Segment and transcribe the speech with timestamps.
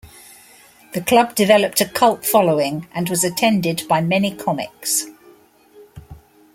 [0.95, 5.05] The club developed a cult following and was attended by many comics.